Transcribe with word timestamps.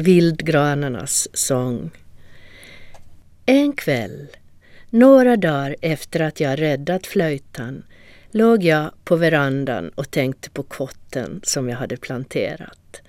Vildgranarnas 0.00 1.28
sång. 1.32 1.90
En 3.46 3.72
kväll, 3.72 4.28
några 4.90 5.36
dagar 5.36 5.76
efter 5.80 6.20
att 6.20 6.40
jag 6.40 6.60
räddat 6.60 7.06
flöjtan, 7.06 7.82
låg 8.30 8.64
jag 8.64 8.90
på 9.04 9.16
verandan 9.16 9.88
och 9.88 10.10
tänkte 10.10 10.50
på 10.50 10.62
kotten 10.62 11.40
som 11.42 11.68
jag 11.68 11.76
hade 11.76 11.96
planterat. 11.96 13.02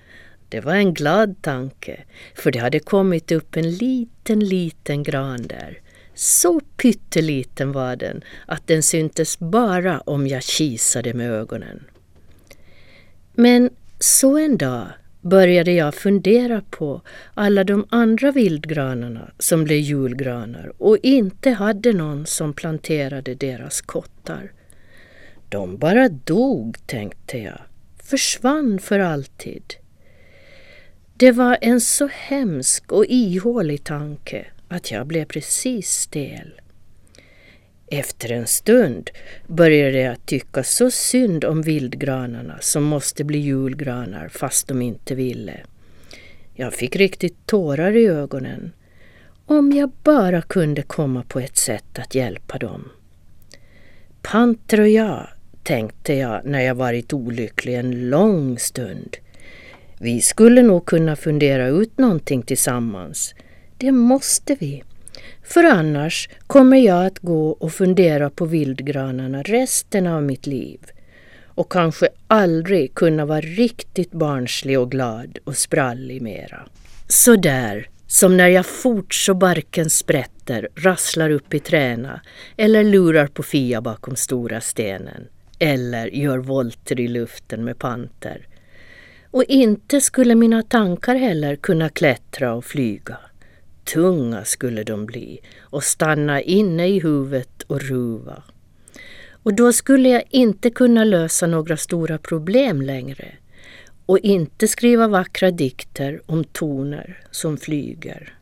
Det 0.48 0.60
var 0.60 0.74
en 0.74 0.94
glad 0.94 1.42
tanke, 1.42 2.04
för 2.34 2.50
det 2.50 2.58
hade 2.58 2.80
kommit 2.80 3.32
upp 3.32 3.56
en 3.56 3.70
liten, 3.70 4.40
liten 4.40 5.02
gran 5.02 5.42
där. 5.42 5.80
Så 6.14 6.60
pytteliten 6.60 7.72
var 7.72 7.96
den 7.96 8.24
att 8.46 8.66
den 8.66 8.82
syntes 8.82 9.38
bara 9.38 10.00
om 10.00 10.26
jag 10.26 10.42
kisade 10.42 11.14
med 11.14 11.30
ögonen. 11.30 11.84
Men 13.32 13.70
så 13.98 14.38
en 14.38 14.56
dag 14.56 14.86
började 15.22 15.72
jag 15.72 15.94
fundera 15.94 16.62
på 16.70 17.00
alla 17.34 17.64
de 17.64 17.86
andra 17.90 18.32
vildgranarna 18.32 19.30
som 19.38 19.64
blev 19.64 19.78
julgranar 19.78 20.72
och 20.78 20.98
inte 21.02 21.50
hade 21.50 21.92
någon 21.92 22.26
som 22.26 22.52
planterade 22.52 23.34
deras 23.34 23.80
kottar. 23.80 24.52
De 25.48 25.76
bara 25.76 26.08
dog, 26.08 26.76
tänkte 26.86 27.38
jag, 27.38 27.60
försvann 28.02 28.78
för 28.78 28.98
alltid. 28.98 29.62
Det 31.14 31.32
var 31.32 31.58
en 31.60 31.80
så 31.80 32.08
hemsk 32.12 32.92
och 32.92 33.06
ihålig 33.08 33.84
tanke 33.84 34.46
att 34.68 34.90
jag 34.90 35.06
blev 35.06 35.24
precis 35.24 35.88
stel. 35.90 36.61
Efter 37.94 38.32
en 38.32 38.46
stund 38.46 39.10
började 39.46 39.98
jag 39.98 40.26
tycka 40.26 40.62
så 40.62 40.90
synd 40.90 41.44
om 41.44 41.62
vildgranarna 41.62 42.58
som 42.60 42.84
måste 42.84 43.24
bli 43.24 43.38
julgranar 43.38 44.28
fast 44.28 44.68
de 44.68 44.82
inte 44.82 45.14
ville. 45.14 45.60
Jag 46.54 46.72
fick 46.72 46.96
riktigt 46.96 47.46
tårar 47.46 47.96
i 47.96 48.06
ögonen. 48.06 48.72
Om 49.46 49.72
jag 49.72 49.90
bara 50.02 50.42
kunde 50.42 50.82
komma 50.82 51.24
på 51.28 51.40
ett 51.40 51.56
sätt 51.56 51.98
att 51.98 52.14
hjälpa 52.14 52.58
dem. 52.58 52.88
Panter 54.22 54.80
och 54.80 54.88
jag, 54.88 55.28
tänkte 55.62 56.14
jag 56.14 56.44
när 56.44 56.60
jag 56.60 56.74
varit 56.74 57.12
olycklig 57.12 57.74
en 57.74 58.10
lång 58.10 58.58
stund. 58.58 59.16
Vi 59.98 60.20
skulle 60.20 60.62
nog 60.62 60.86
kunna 60.86 61.16
fundera 61.16 61.66
ut 61.66 61.98
någonting 61.98 62.42
tillsammans. 62.42 63.34
Det 63.78 63.92
måste 63.92 64.56
vi. 64.60 64.82
För 65.42 65.64
annars 65.64 66.28
kommer 66.46 66.76
jag 66.76 67.06
att 67.06 67.18
gå 67.18 67.50
och 67.50 67.72
fundera 67.72 68.30
på 68.30 68.44
vildgranarna 68.44 69.42
resten 69.42 70.06
av 70.06 70.22
mitt 70.22 70.46
liv 70.46 70.80
och 71.54 71.72
kanske 71.72 72.08
aldrig 72.26 72.94
kunna 72.94 73.24
vara 73.24 73.40
riktigt 73.40 74.12
barnslig 74.12 74.80
och 74.80 74.90
glad 74.90 75.38
och 75.44 75.56
sprallig 75.56 76.22
mera. 76.22 76.60
Så 77.08 77.36
där, 77.36 77.88
som 78.06 78.36
när 78.36 78.48
jag 78.48 78.66
fort 78.66 79.14
så 79.14 79.34
barken 79.34 79.90
sprätter, 79.90 80.68
rasslar 80.74 81.30
upp 81.30 81.54
i 81.54 81.58
träna 81.58 82.20
eller 82.56 82.84
lurar 82.84 83.26
på 83.26 83.42
Fia 83.42 83.80
bakom 83.80 84.16
stora 84.16 84.60
stenen 84.60 85.28
eller 85.58 86.06
gör 86.06 86.38
volter 86.38 87.00
i 87.00 87.08
luften 87.08 87.64
med 87.64 87.78
panter. 87.78 88.46
Och 89.30 89.44
inte 89.44 90.00
skulle 90.00 90.34
mina 90.34 90.62
tankar 90.62 91.14
heller 91.14 91.56
kunna 91.56 91.88
klättra 91.88 92.54
och 92.54 92.64
flyga. 92.64 93.18
Tunga 93.84 94.44
skulle 94.44 94.82
de 94.84 95.06
bli 95.06 95.40
och 95.60 95.84
stanna 95.84 96.40
inne 96.40 96.88
i 96.88 97.00
huvudet 97.00 97.62
och 97.62 97.80
ruva. 97.80 98.42
Och 99.42 99.54
då 99.54 99.72
skulle 99.72 100.08
jag 100.08 100.22
inte 100.30 100.70
kunna 100.70 101.04
lösa 101.04 101.46
några 101.46 101.76
stora 101.76 102.18
problem 102.18 102.82
längre 102.82 103.28
och 104.06 104.18
inte 104.18 104.68
skriva 104.68 105.08
vackra 105.08 105.50
dikter 105.50 106.22
om 106.26 106.44
toner 106.44 107.20
som 107.30 107.56
flyger. 107.56 108.34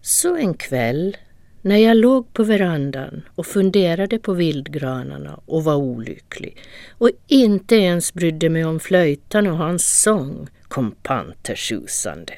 Så 0.00 0.36
en 0.36 0.54
kväll 0.54 1.16
när 1.62 1.76
jag 1.76 1.96
låg 1.96 2.32
på 2.32 2.44
verandan 2.44 3.22
och 3.34 3.46
funderade 3.46 4.18
på 4.18 4.32
vildgranarna 4.32 5.40
och 5.46 5.64
var 5.64 5.74
olycklig 5.74 6.56
och 6.90 7.10
inte 7.26 7.76
ens 7.76 8.14
brydde 8.14 8.48
mig 8.48 8.64
om 8.64 8.80
flöjtan 8.80 9.46
och 9.46 9.56
hans 9.56 10.02
sång 10.02 10.48
kom 10.68 10.90
pantersusande. 11.02 12.34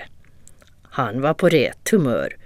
Han 1.00 1.20
var 1.20 1.34
på 1.34 1.48
rätt 1.48 1.90
humör. 1.90 2.36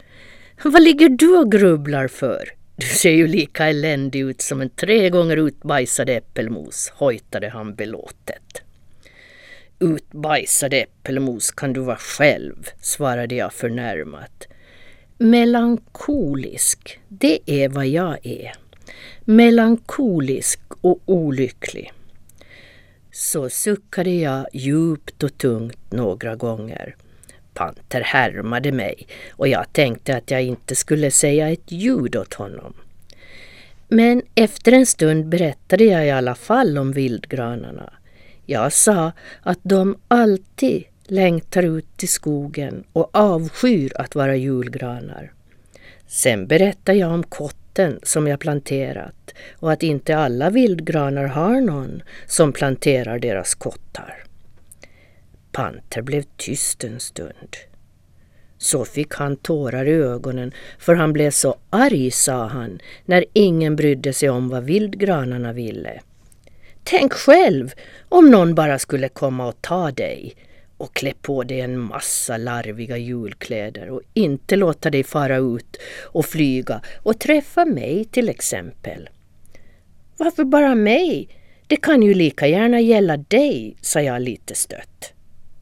Vad 0.64 0.82
ligger 0.82 1.08
du 1.08 1.38
och 1.38 1.52
grubblar 1.52 2.08
för? 2.08 2.48
Du 2.76 2.86
ser 2.86 3.10
ju 3.10 3.26
lika 3.26 3.66
eländig 3.66 4.20
ut 4.20 4.42
som 4.42 4.60
en 4.60 4.70
tre 4.70 5.10
gånger 5.10 5.36
utbajsad 5.36 6.10
äppelmos, 6.10 6.92
hojtade 6.94 7.48
han 7.48 7.74
belåtet. 7.74 8.62
Utbajsad 9.78 10.74
äppelmos 10.74 11.50
kan 11.50 11.72
du 11.72 11.80
vara 11.80 11.96
själv, 11.96 12.68
svarade 12.80 13.34
jag 13.34 13.52
förnärmat. 13.52 14.46
Melankolisk, 15.18 17.00
det 17.08 17.38
är 17.46 17.68
vad 17.68 17.86
jag 17.86 18.26
är. 18.26 18.52
Melankolisk 19.24 20.60
och 20.80 21.00
olycklig. 21.04 21.92
Så 23.10 23.50
suckade 23.50 24.10
jag 24.10 24.46
djupt 24.52 25.22
och 25.22 25.38
tungt 25.38 25.92
några 25.92 26.36
gånger. 26.36 26.96
Panter 27.54 28.00
härmade 28.00 28.72
mig 28.72 29.06
och 29.30 29.48
jag 29.48 29.72
tänkte 29.72 30.16
att 30.16 30.30
jag 30.30 30.42
inte 30.42 30.76
skulle 30.76 31.10
säga 31.10 31.50
ett 31.50 31.72
ljud 31.72 32.16
åt 32.16 32.34
honom. 32.34 32.74
Men 33.88 34.22
efter 34.34 34.72
en 34.72 34.86
stund 34.86 35.26
berättade 35.26 35.84
jag 35.84 36.06
i 36.06 36.10
alla 36.10 36.34
fall 36.34 36.78
om 36.78 36.92
vildgranarna. 36.92 37.92
Jag 38.46 38.72
sa 38.72 39.12
att 39.42 39.58
de 39.62 39.96
alltid 40.08 40.84
längtar 41.06 41.62
ut 41.62 41.96
till 41.96 42.08
skogen 42.08 42.84
och 42.92 43.10
avskyr 43.12 43.92
att 43.96 44.14
vara 44.14 44.36
julgranar. 44.36 45.32
Sen 46.06 46.46
berättade 46.46 46.98
jag 46.98 47.12
om 47.12 47.22
kotten 47.22 48.00
som 48.02 48.26
jag 48.26 48.40
planterat 48.40 49.34
och 49.56 49.72
att 49.72 49.82
inte 49.82 50.16
alla 50.16 50.50
vildgranar 50.50 51.24
har 51.24 51.60
någon 51.60 52.02
som 52.26 52.52
planterar 52.52 53.18
deras 53.18 53.54
kottar. 53.54 54.24
Panter 55.54 56.02
blev 56.02 56.24
tyst 56.36 56.84
en 56.84 57.00
stund. 57.00 57.56
Så 58.58 58.84
fick 58.84 59.14
han 59.14 59.36
tårar 59.36 59.86
i 59.86 59.92
ögonen 59.92 60.52
för 60.78 60.94
han 60.94 61.12
blev 61.12 61.30
så 61.30 61.56
arg, 61.70 62.10
sa 62.10 62.46
han, 62.46 62.80
när 63.04 63.24
ingen 63.32 63.76
brydde 63.76 64.12
sig 64.12 64.30
om 64.30 64.48
vad 64.48 64.64
vildgranarna 64.64 65.52
ville. 65.52 66.00
Tänk 66.84 67.12
själv 67.12 67.72
om 68.08 68.30
någon 68.30 68.54
bara 68.54 68.78
skulle 68.78 69.08
komma 69.08 69.46
och 69.46 69.62
ta 69.62 69.90
dig 69.90 70.36
och 70.76 70.94
klä 70.94 71.12
på 71.22 71.42
dig 71.42 71.60
en 71.60 71.78
massa 71.78 72.36
larviga 72.36 72.96
julkläder 72.96 73.90
och 73.90 74.02
inte 74.14 74.56
låta 74.56 74.90
dig 74.90 75.04
fara 75.04 75.36
ut 75.36 75.76
och 76.02 76.26
flyga 76.26 76.80
och 77.02 77.20
träffa 77.20 77.64
mig 77.64 78.04
till 78.04 78.28
exempel. 78.28 79.08
Varför 80.16 80.44
bara 80.44 80.74
mig? 80.74 81.28
Det 81.66 81.76
kan 81.76 82.02
ju 82.02 82.14
lika 82.14 82.46
gärna 82.46 82.80
gälla 82.80 83.16
dig, 83.16 83.76
sa 83.80 84.00
jag 84.00 84.22
lite 84.22 84.54
stött. 84.54 85.13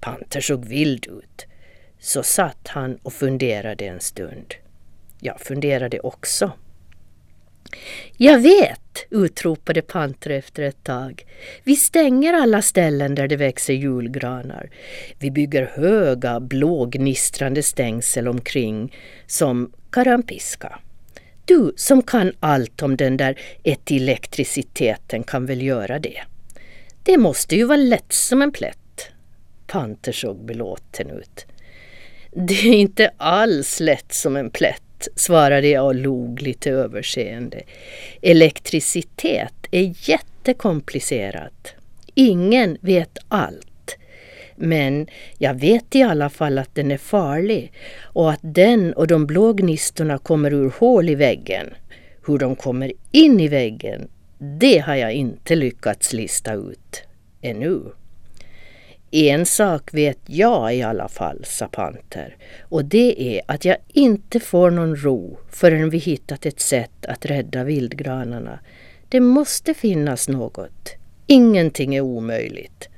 Panter 0.03 0.41
såg 0.41 0.65
vild 0.65 1.07
ut. 1.07 1.47
Så 1.99 2.23
satt 2.23 2.69
han 2.69 2.97
och 2.97 3.13
funderade 3.13 3.85
en 3.85 4.01
stund. 4.01 4.55
Jag 5.21 5.41
funderade 5.41 6.01
också. 6.01 6.53
Jag 8.17 8.39
vet, 8.39 9.07
utropade 9.11 9.83
Panter 9.83 10.31
efter 10.31 10.63
ett 10.63 10.85
tag. 10.85 11.27
Vi 11.65 11.77
stänger 11.77 12.35
alla 12.35 12.63
ställen 12.63 13.15
där 13.15 13.29
det 13.29 13.37
växer 13.37 13.75
julgranar. 13.75 14.71
Vi 15.19 15.31
bygger 15.31 15.71
höga 15.75 16.41
blågnistrande 16.41 17.63
stängsel 17.63 18.29
omkring 18.29 18.97
som 19.27 19.73
karampiska. 19.91 20.79
Du 21.45 21.73
som 21.77 22.03
kan 22.03 22.33
allt 22.41 22.83
om 22.83 22.97
den 22.97 23.17
där 23.17 23.39
etilektriciteten 23.63 25.23
kan 25.23 25.47
väl 25.47 25.63
göra 25.63 25.99
det? 25.99 26.23
Det 27.03 27.19
måste 27.19 27.57
ju 27.57 27.65
vara 27.65 27.77
lätt 27.77 28.13
som 28.13 28.43
en 28.43 28.53
plätt. 28.53 28.82
Panter 29.73 30.13
såg 30.13 30.45
belåten 30.45 31.11
ut. 31.11 31.47
Det 32.31 32.55
är 32.55 32.75
inte 32.75 33.11
alls 33.17 33.81
lätt 33.81 34.13
som 34.13 34.37
en 34.37 34.51
plätt, 34.51 35.09
svarade 35.15 35.69
jag 35.69 35.87
och 35.87 35.95
log 35.95 36.43
lite 36.43 36.71
överseende. 36.71 37.63
Elektricitet 38.23 39.67
är 39.71 40.11
jättekomplicerat. 40.11 41.75
Ingen 42.15 42.79
vet 42.81 43.19
allt. 43.29 43.97
Men 44.57 45.07
jag 45.39 45.55
vet 45.55 45.95
i 45.95 46.03
alla 46.03 46.31
fall 46.31 46.59
att 46.59 46.75
den 46.75 46.91
är 46.91 46.99
farlig 46.99 47.73
och 48.03 48.31
att 48.31 48.41
den 48.43 48.93
och 48.93 49.07
de 49.07 49.27
blå 49.27 49.53
gnistorna 49.53 50.19
kommer 50.19 50.53
ur 50.53 50.73
hål 50.79 51.09
i 51.09 51.15
väggen. 51.15 51.75
Hur 52.27 52.39
de 52.39 52.57
kommer 52.57 52.93
in 53.11 53.41
i 53.41 53.49
väggen, 53.49 54.09
det 54.39 54.79
har 54.79 54.95
jag 54.95 55.13
inte 55.13 55.55
lyckats 55.55 56.13
lista 56.13 56.55
ut 56.55 57.03
ännu. 57.43 57.83
En 59.15 59.47
sak 59.47 59.95
vet 59.95 60.19
jag 60.27 60.75
i 60.77 60.83
alla 60.83 61.09
fall, 61.09 61.45
sa 61.45 61.69
Panter, 61.69 62.37
och 62.63 62.85
det 62.85 63.37
är 63.37 63.43
att 63.49 63.65
jag 63.65 63.77
inte 63.89 64.41
får 64.41 64.71
någon 64.71 64.97
ro 64.97 65.39
förrän 65.51 65.91
vi 65.91 65.99
hittat 65.99 66.47
ett 66.47 66.61
sätt 66.61 67.07
att 67.07 67.27
rädda 67.27 67.65
vildgranarna. 67.65 68.59
Det 69.09 69.21
måste 69.21 69.75
finnas 69.75 70.29
något. 70.29 70.95
Ingenting 71.27 71.95
är 71.95 72.01
omöjligt. 72.01 72.89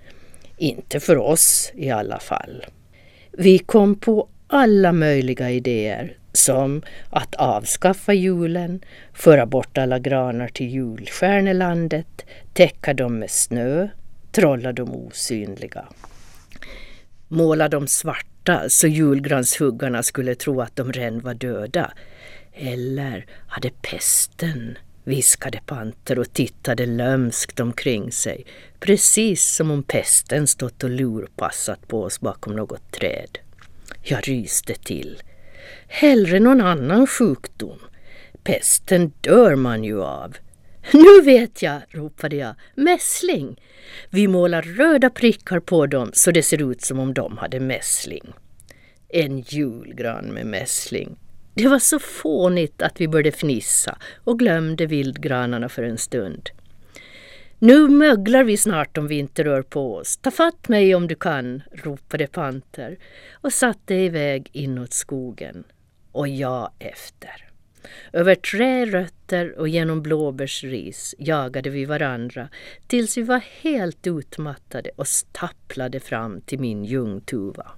Inte 0.57 1.01
för 1.01 1.17
oss 1.17 1.73
i 1.75 1.91
alla 1.91 2.19
fall. 2.19 2.65
Vi 3.33 3.59
kom 3.59 3.95
på 3.95 4.29
alla 4.47 4.93
möjliga 4.93 5.51
idéer 5.51 6.17
som 6.33 6.83
att 7.11 7.35
avskaffa 7.35 8.13
julen, 8.13 8.85
föra 9.13 9.47
bort 9.47 9.79
alla 9.79 9.99
granar 9.99 10.49
till 10.49 10.69
julstjärnelandet, 10.69 12.25
täcka 12.53 12.95
dem 12.95 13.19
med 13.19 13.31
snö, 13.31 13.89
trolla 14.35 14.73
de 14.73 14.95
osynliga. 14.95 15.89
Måla 17.29 17.69
de 17.69 17.89
svarta 17.89 18.65
så 18.69 18.87
julgranshuggarna 18.87 20.03
skulle 20.03 20.35
tro 20.35 20.61
att 20.61 20.77
de 20.77 20.93
redan 20.93 21.21
var 21.21 21.35
döda. 21.35 21.93
Eller 22.53 23.27
hade 23.47 23.71
pesten 23.71 24.79
viskade 25.05 25.61
Panter 25.67 26.19
och 26.19 26.33
tittade 26.33 26.87
lömskt 26.87 27.61
omkring 27.61 28.13
sig, 28.13 28.47
precis 28.81 29.55
som 29.55 29.71
om 29.71 29.83
pesten 29.83 30.47
stått 30.47 30.85
och 30.85 30.91
lurpassat 30.91 31.89
på 31.89 32.03
oss 32.03 32.21
bakom 32.21 32.57
något 32.57 32.93
träd. 32.93 33.39
Jag 34.03 34.29
ryste 34.29 34.75
till. 34.75 35.23
Hellre 35.87 36.41
någon 36.41 36.61
annan 36.61 37.07
sjukdom. 37.07 37.79
Pesten 38.43 39.13
dör 39.21 39.55
man 39.55 39.85
ju 39.85 40.03
av. 40.03 40.37
Nu 40.93 41.21
vet 41.25 41.63
jag, 41.63 41.83
ropade 41.91 42.37
jag. 42.37 42.55
Mässling! 42.75 43.61
Vi 44.11 44.29
målar 44.29 44.63
röda 44.63 45.11
prickar 45.11 45.61
på 45.61 45.87
dem 45.87 46.11
så 46.13 46.31
det 46.31 46.43
ser 46.43 46.71
ut 46.71 46.83
som 46.83 46.99
om 46.99 47.15
de 47.15 47.39
hade 47.39 47.61
mässling. 47.61 48.33
En 49.09 49.39
julgran 49.39 50.25
med 50.25 50.47
mässling. 50.47 51.17
Det 51.55 51.69
var 51.69 51.79
så 51.79 51.99
fånigt 51.99 52.83
att 52.83 53.01
vi 53.01 53.09
började 53.09 53.33
fnissa 53.33 53.99
och 54.25 54.39
glömde 54.39 54.87
vildgranarna 54.87 55.69
för 55.69 55.83
en 55.83 55.99
stund. 55.99 56.51
Nu 57.59 57.89
möglar 57.89 58.45
vi 58.45 58.57
snart 58.57 58.99
om 58.99 59.07
vi 59.07 59.19
inte 59.19 59.45
rör 59.45 59.63
på 59.63 59.95
oss. 59.95 60.17
Ta 60.17 60.31
fatt 60.31 60.69
mig 60.69 60.95
om 60.95 61.07
du 61.07 61.15
kan, 61.15 61.63
ropade 61.73 62.27
Panter 62.27 62.99
och 63.33 63.53
satte 63.53 63.95
iväg 63.95 64.51
inåt 64.53 64.93
skogen. 64.93 65.65
Och 66.13 66.29
jag 66.29 66.71
efter. 66.79 67.54
Över 68.13 68.35
trärötter 68.35 69.59
och 69.59 69.69
genom 69.69 70.03
blåbärsris 70.03 71.15
jagade 71.19 71.71
vi 71.71 71.85
varandra 71.85 72.49
tills 72.87 73.19
vi 73.19 73.23
var 73.23 73.43
helt 73.63 74.07
utmattade 74.07 74.91
och 74.97 75.09
stapplade 75.09 76.01
fram 76.01 76.41
till 76.41 76.61
min 76.61 76.85
ljungtuva. 76.85 77.71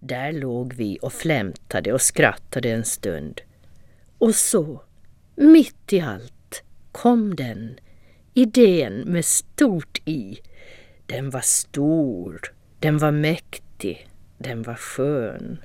Där 0.00 0.32
låg 0.32 0.74
vi 0.74 0.98
och 1.02 1.12
flämtade 1.12 1.92
och 1.92 2.02
skrattade 2.02 2.70
en 2.70 2.84
stund. 2.84 3.40
Och 4.18 4.34
så, 4.34 4.82
mitt 5.34 5.92
i 5.92 6.00
allt, 6.00 6.62
kom 6.92 7.36
den, 7.36 7.78
idén 8.34 9.00
med 9.00 9.24
stort 9.24 10.02
i. 10.04 10.38
Den 11.06 11.30
var 11.30 11.40
stor, 11.40 12.40
den 12.80 12.98
var 12.98 13.10
mäktig, 13.10 14.08
den 14.38 14.62
var 14.62 14.74
skön. 14.74 15.58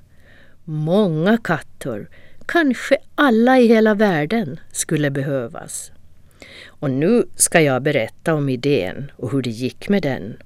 Många 0.64 1.38
katter, 1.38 2.10
kanske 2.46 2.98
alla 3.16 3.60
i 3.60 3.68
hela 3.68 3.94
världen, 3.94 4.60
skulle 4.72 5.12
behövas. 5.12 5.92
Och 6.68 6.92
nu 6.92 7.26
ska 7.36 7.62
jag 7.62 7.82
berätta 7.82 8.34
om 8.34 8.50
idén 8.50 9.12
och 9.16 9.32
hur 9.32 9.42
det 9.42 9.50
gick 9.50 9.90
med 9.90 10.04
den. 10.04 10.38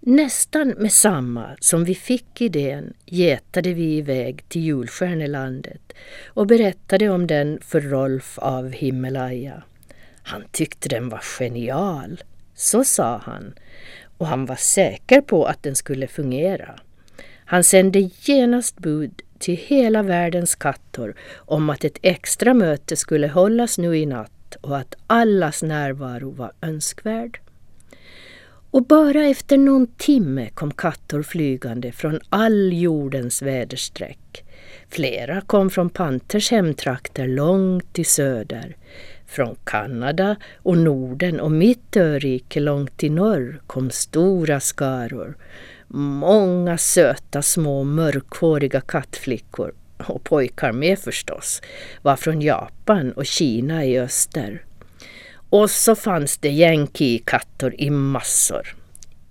Nästan 0.00 0.68
med 0.68 0.92
samma 0.92 1.56
som 1.60 1.84
vi 1.84 1.94
fick 1.94 2.40
idén 2.40 2.92
getade 3.06 3.72
vi 3.72 3.96
iväg 3.96 4.48
till 4.48 4.62
Julstjärnelandet 4.62 5.92
och 6.26 6.46
berättade 6.46 7.08
om 7.08 7.26
den 7.26 7.58
för 7.62 7.80
Rolf 7.80 8.38
av 8.38 8.72
Himalaya. 8.72 9.62
Han 10.22 10.42
tyckte 10.52 10.88
den 10.88 11.08
var 11.08 11.20
genial, 11.38 12.22
så 12.54 12.84
sa 12.84 13.18
han, 13.24 13.54
och 14.18 14.26
han 14.26 14.46
var 14.46 14.56
säker 14.56 15.20
på 15.20 15.44
att 15.44 15.62
den 15.62 15.76
skulle 15.76 16.06
fungera. 16.06 16.80
Han 17.44 17.64
sände 17.64 18.10
genast 18.20 18.78
bud 18.78 19.22
till 19.40 19.56
hela 19.56 20.02
världens 20.02 20.54
kattor 20.54 21.14
om 21.36 21.70
att 21.70 21.84
ett 21.84 21.98
extra 22.02 22.54
möte 22.54 22.96
skulle 22.96 23.28
hållas 23.28 23.78
nu 23.78 23.96
i 23.96 24.06
natt 24.06 24.56
och 24.60 24.78
att 24.78 24.94
allas 25.06 25.62
närvaro 25.62 26.30
var 26.30 26.52
önskvärd. 26.60 27.40
Och 28.70 28.86
bara 28.86 29.26
efter 29.26 29.58
någon 29.58 29.86
timme 29.86 30.50
kom 30.54 30.70
kattor 30.70 31.22
flygande 31.22 31.92
från 31.92 32.20
all 32.28 32.72
jordens 32.72 33.42
väderstreck. 33.42 34.44
Flera 34.88 35.40
kom 35.40 35.70
från 35.70 35.90
Panters 35.90 36.50
hemtrakter 36.50 37.28
långt 37.28 37.98
i 37.98 38.04
söder. 38.04 38.76
Från 39.26 39.56
Kanada 39.64 40.36
och 40.56 40.78
Norden 40.78 41.40
och 41.40 41.50
mitt 41.50 41.96
örike 41.96 42.60
långt 42.60 43.02
i 43.02 43.08
norr 43.08 43.60
kom 43.66 43.90
stora 43.90 44.60
skaror. 44.60 45.36
Många 45.92 46.78
söta 46.78 47.42
små 47.42 47.84
mörkhåriga 47.84 48.80
kattflickor, 48.80 49.72
och 50.06 50.24
pojkar 50.24 50.72
med 50.72 50.98
förstås, 50.98 51.62
var 52.02 52.16
från 52.16 52.40
Japan 52.40 53.12
och 53.12 53.26
Kina 53.26 53.84
i 53.84 53.98
öster. 53.98 54.64
Och 55.50 55.70
så 55.70 55.94
fanns 55.94 56.38
det 56.38 56.48
yankee-kattor 56.48 57.74
i 57.78 57.90
massor. 57.90 58.76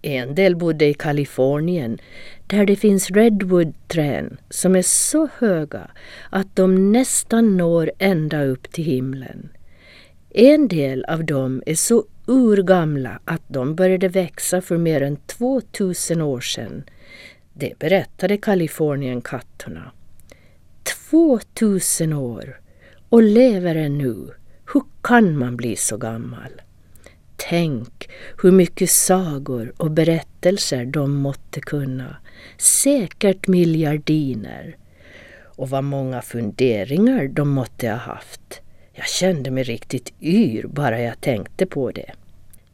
En 0.01 0.35
del 0.35 0.55
bodde 0.55 0.85
i 0.85 0.93
Kalifornien 0.93 1.97
där 2.47 2.65
det 2.65 2.75
finns 2.75 3.11
redwoodträn 3.11 4.37
som 4.49 4.75
är 4.75 4.81
så 4.81 5.29
höga 5.37 5.91
att 6.29 6.55
de 6.55 6.91
nästan 6.91 7.57
når 7.57 7.91
ända 7.99 8.43
upp 8.43 8.71
till 8.71 8.83
himlen. 8.83 9.49
En 10.29 10.67
del 10.67 11.05
av 11.05 11.25
dem 11.25 11.63
är 11.65 11.75
så 11.75 12.05
urgamla 12.29 13.19
att 13.25 13.41
de 13.47 13.75
började 13.75 14.07
växa 14.07 14.61
för 14.61 14.77
mer 14.77 15.01
än 15.01 15.15
2000 15.15 16.21
år 16.21 16.41
sedan. 16.41 16.83
Det 17.53 17.79
berättade 17.79 18.37
Kalifornienkatterna. 18.37 19.91
2000 21.09 22.13
år 22.13 22.59
och 23.09 23.23
lever 23.23 23.75
ännu. 23.75 24.27
Hur 24.73 24.83
kan 25.01 25.37
man 25.37 25.57
bli 25.57 25.75
så 25.75 25.97
gammal? 25.97 26.61
Tänk 27.35 28.09
hur 28.43 28.51
mycket 28.51 28.89
sagor 28.89 29.73
och 29.77 29.91
berättelser 29.91 30.85
de 30.85 31.15
måtte 31.15 31.61
kunna. 31.61 32.15
Säkert 32.57 33.47
miljardiner. 33.47 34.77
Och 35.43 35.69
vad 35.69 35.83
många 35.83 36.21
funderingar 36.21 37.27
de 37.27 37.49
måtte 37.49 37.89
ha 37.89 37.95
haft. 37.95 38.61
Jag 38.99 39.07
kände 39.07 39.51
mig 39.51 39.63
riktigt 39.63 40.13
yr 40.21 40.67
bara 40.67 41.01
jag 41.01 41.21
tänkte 41.21 41.65
på 41.65 41.91
det. 41.91 42.11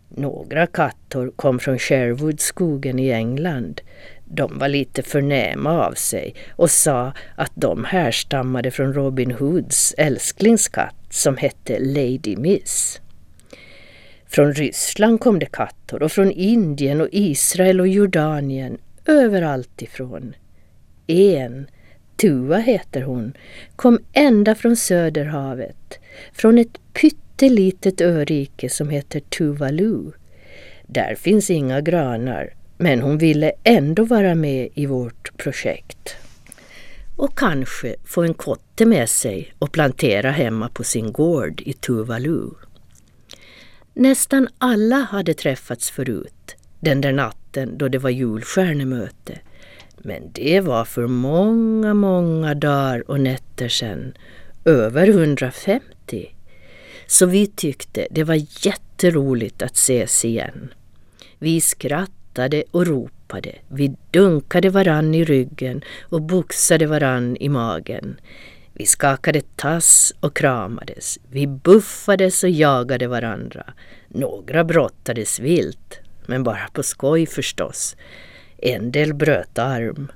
Några 0.10 0.68
kattor 0.68 1.32
kom 1.36 1.60
från 1.60 1.80
Sherwoodskogen 1.80 3.00
i 3.00 3.10
England. 3.10 3.82
De 4.26 4.60
var 4.60 4.68
lite 4.68 5.04
förnäma 5.04 5.86
av 5.86 5.94
sig 5.94 6.36
och 6.50 6.72
sa 6.72 7.14
att 7.36 7.52
de 7.56 7.84
härstammade 7.86 8.72
från 8.72 8.94
Robin 8.94 9.32
Hoods 9.32 9.94
älsklingskatt 9.98 10.96
som 11.10 11.38
hette 11.38 11.80
Lady 11.80 12.36
Miss. 12.38 13.02
Från 14.28 14.54
Ryssland 14.54 15.20
kom 15.20 15.40
det 15.40 15.52
kattor 15.52 16.04
och 16.04 16.12
från 16.12 16.32
Indien 16.32 17.02
och 17.02 17.10
Israel 17.12 17.82
och 17.82 17.88
Jordanien, 17.88 18.78
överallt 19.06 19.82
ifrån. 19.82 20.36
En, 21.08 21.68
Tua 22.16 22.58
heter 22.58 23.02
hon, 23.02 23.34
kom 23.76 24.00
ända 24.14 24.56
från 24.56 24.76
Söderhavet, 24.76 26.00
från 26.34 26.58
ett 26.58 26.80
pyttelitet 26.94 28.02
örike 28.02 28.70
som 28.70 28.90
heter 28.90 29.20
Tuvalu. 29.20 30.12
Där 30.88 31.16
finns 31.16 31.50
inga 31.50 31.82
granar, 31.82 32.54
men 32.78 33.02
hon 33.02 33.18
ville 33.18 33.52
ändå 33.64 34.04
vara 34.04 34.36
med 34.36 34.70
i 34.74 34.86
vårt 34.86 35.38
projekt. 35.38 36.16
Och 37.16 37.38
kanske 37.38 37.96
få 38.06 38.24
en 38.24 38.34
kotte 38.34 38.86
med 38.86 39.10
sig 39.10 39.54
och 39.60 39.72
plantera 39.72 40.32
hemma 40.32 40.70
på 40.70 40.84
sin 40.84 41.12
gård 41.12 41.62
i 41.66 41.74
Tuvalu. 41.74 42.50
Nästan 43.94 44.48
alla 44.58 44.96
hade 44.96 45.34
träffats 45.34 45.92
förut, 45.92 46.56
den 46.80 47.02
där 47.02 47.14
natten 47.14 47.78
då 47.78 47.88
det 47.88 47.98
var 47.98 48.10
julstjärnemöte. 48.10 49.40
Men 49.98 50.32
det 50.32 50.62
var 50.62 50.86
för 50.86 51.08
många, 51.08 51.94
många 51.94 52.56
dagar 52.56 53.10
och 53.12 53.20
nätter 53.20 53.68
sedan, 53.68 54.14
över 54.66 55.08
150. 55.08 55.95
Så 57.08 57.26
vi 57.26 57.48
tyckte 57.48 58.08
det 58.12 58.24
var 58.24 58.42
jätteroligt 58.66 59.62
att 59.62 59.76
ses 59.76 60.26
igen. 60.26 60.74
Vi 61.40 61.62
skrattade 61.62 62.64
och 62.72 62.88
ropade, 62.88 63.56
vi 63.68 63.96
dunkade 64.12 64.70
varann 64.70 65.16
i 65.16 65.24
ryggen 65.24 65.82
och 66.02 66.22
boxade 66.22 66.86
varann 66.86 67.38
i 67.38 67.50
magen. 67.50 68.20
Vi 68.74 68.86
skakade 68.86 69.42
tass 69.56 70.14
och 70.20 70.36
kramades. 70.36 71.20
Vi 71.30 71.48
buffades 71.48 72.44
och 72.44 72.50
jagade 72.50 73.08
varandra. 73.08 73.74
Några 74.08 74.64
brottades 74.64 75.40
vilt, 75.40 76.00
men 76.26 76.44
bara 76.44 76.68
på 76.74 76.84
skoj 76.84 77.26
förstås. 77.26 77.96
En 78.58 78.92
del 78.92 79.14
bröt 79.14 79.58
arm. 79.58 80.12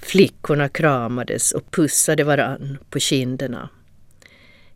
Flickorna 0.00 0.68
kramades 0.68 1.52
och 1.52 1.70
pussade 1.70 2.24
varann 2.24 2.78
på 2.90 2.98
kinderna. 2.98 3.68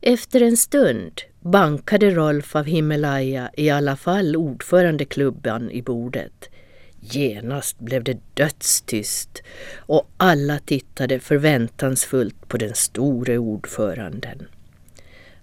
Efter 0.04 0.42
en 0.42 0.56
stund 0.56 1.20
bankade 1.40 2.10
Rolf 2.10 2.56
av 2.56 2.64
Himalaya 2.64 3.50
i 3.56 3.70
alla 3.70 3.96
fall 3.96 4.36
ordförandeklubban 4.36 5.70
i 5.70 5.82
bordet. 5.82 6.50
Genast 7.00 7.78
blev 7.78 8.04
det 8.04 8.18
dödstyst 8.34 9.42
och 9.76 10.10
alla 10.16 10.58
tittade 10.58 11.20
förväntansfullt 11.20 12.48
på 12.48 12.56
den 12.56 12.74
store 12.74 13.38
ordföranden. 13.38 14.46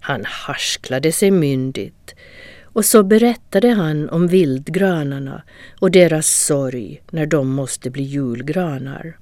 Han 0.00 0.24
harsklade 0.24 1.12
sig 1.12 1.30
myndigt 1.30 2.14
och 2.62 2.84
så 2.84 3.02
berättade 3.02 3.68
han 3.68 4.08
om 4.08 4.28
vildgranarna 4.28 5.42
och 5.78 5.90
deras 5.90 6.26
sorg 6.26 7.02
när 7.10 7.26
de 7.26 7.48
måste 7.48 7.90
bli 7.90 8.02
julgranar. 8.02 9.18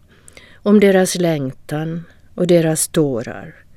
Om 0.54 0.80
deras 0.80 1.14
längtan 1.14 2.04
och 2.34 2.46
deras 2.46 2.88
tårar. 2.88 3.67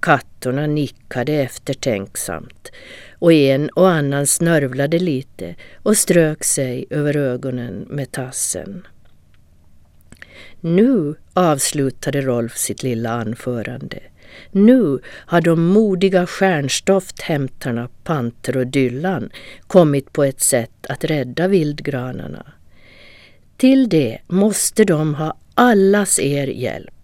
Kattorna 0.00 0.66
nickade 0.66 1.32
eftertänksamt 1.32 2.72
och 3.18 3.32
en 3.32 3.68
och 3.68 3.90
annan 3.90 4.26
snörvlade 4.26 4.98
lite 4.98 5.54
och 5.82 5.96
strök 5.96 6.44
sig 6.44 6.86
över 6.90 7.16
ögonen 7.16 7.86
med 7.90 8.12
tassen. 8.12 8.86
Nu 10.60 11.14
avslutade 11.34 12.20
Rolf 12.20 12.56
sitt 12.56 12.82
lilla 12.82 13.10
anförande. 13.10 13.98
Nu 14.50 14.98
har 15.06 15.40
de 15.40 15.64
modiga 15.64 16.26
stjärnstofthämtarna 16.26 17.88
Panter 18.04 18.56
och 18.56 18.66
Dyllan 18.66 19.30
kommit 19.66 20.12
på 20.12 20.24
ett 20.24 20.40
sätt 20.40 20.86
att 20.88 21.04
rädda 21.04 21.48
vildgranarna. 21.48 22.52
Till 23.56 23.88
det 23.88 24.18
måste 24.26 24.84
de 24.84 25.14
ha 25.14 25.36
allas 25.54 26.18
er 26.18 26.46
hjälp. 26.46 26.97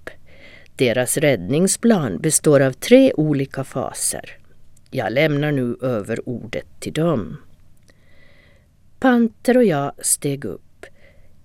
Deras 0.76 1.16
räddningsplan 1.16 2.18
består 2.18 2.60
av 2.60 2.72
tre 2.72 3.12
olika 3.12 3.64
faser. 3.64 4.38
Jag 4.90 5.12
lämnar 5.12 5.52
nu 5.52 5.76
över 5.82 6.28
ordet 6.28 6.66
till 6.80 6.92
dem. 6.92 7.36
Panter 9.00 9.56
och 9.56 9.64
jag 9.64 9.92
steg 9.98 10.44
upp. 10.44 10.86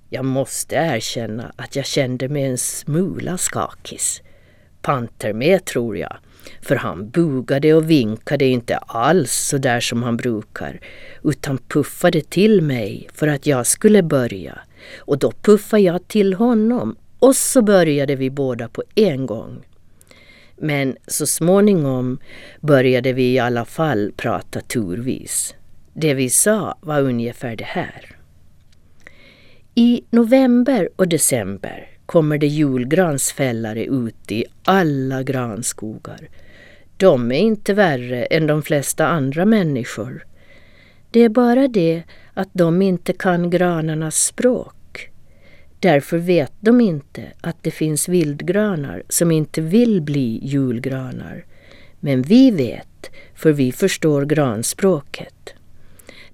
Jag 0.09 0.25
måste 0.25 0.75
erkänna 0.75 1.53
att 1.55 1.75
jag 1.75 1.85
kände 1.85 2.29
mig 2.29 2.43
en 2.43 2.57
smula 2.57 3.37
skakis. 3.37 4.21
Panter 4.81 5.33
med 5.33 5.65
tror 5.65 5.97
jag, 5.97 6.17
för 6.61 6.75
han 6.75 7.09
bugade 7.09 7.73
och 7.73 7.89
vinkade 7.89 8.45
inte 8.45 8.77
alls 8.77 9.31
så 9.31 9.57
där 9.57 9.79
som 9.79 10.03
han 10.03 10.17
brukar, 10.17 10.79
utan 11.23 11.57
puffade 11.57 12.21
till 12.21 12.61
mig 12.61 13.09
för 13.13 13.27
att 13.27 13.45
jag 13.45 13.67
skulle 13.67 14.03
börja. 14.03 14.59
Och 14.97 15.19
då 15.19 15.31
puffade 15.31 15.83
jag 15.83 16.07
till 16.07 16.33
honom 16.33 16.95
och 17.19 17.35
så 17.35 17.61
började 17.61 18.15
vi 18.15 18.29
båda 18.29 18.69
på 18.69 18.83
en 18.95 19.25
gång. 19.25 19.65
Men 20.57 20.97
så 21.07 21.25
småningom 21.25 22.19
började 22.61 23.13
vi 23.13 23.33
i 23.33 23.39
alla 23.39 23.65
fall 23.65 24.11
prata 24.17 24.61
turvis. 24.61 25.55
Det 25.93 26.13
vi 26.13 26.29
sa 26.29 26.77
var 26.81 27.01
ungefär 27.01 27.55
det 27.55 27.67
här. 27.67 28.15
I 29.75 30.03
november 30.09 30.89
och 30.95 31.07
december 31.07 31.89
kommer 32.05 32.37
det 32.37 32.47
julgransfällare 32.47 33.85
ut 33.85 34.31
i 34.31 34.45
alla 34.63 35.23
granskogar. 35.23 36.29
De 36.97 37.31
är 37.31 37.39
inte 37.39 37.73
värre 37.73 38.25
än 38.25 38.47
de 38.47 38.63
flesta 38.63 39.07
andra 39.07 39.45
människor. 39.45 40.25
Det 41.11 41.19
är 41.19 41.29
bara 41.29 41.67
det 41.67 42.03
att 42.33 42.49
de 42.53 42.81
inte 42.81 43.13
kan 43.13 43.49
granarnas 43.49 44.15
språk. 44.15 44.78
Därför 45.79 46.17
vet 46.17 46.53
de 46.59 46.81
inte 46.81 47.23
att 47.41 47.63
det 47.63 47.71
finns 47.71 48.09
vildgranar 48.09 49.03
som 49.09 49.31
inte 49.31 49.61
vill 49.61 50.01
bli 50.01 50.39
julgranar. 50.43 51.45
Men 51.99 52.21
vi 52.21 52.51
vet, 52.51 53.09
för 53.35 53.51
vi 53.51 53.71
förstår 53.71 54.25
granspråket. 54.25 55.53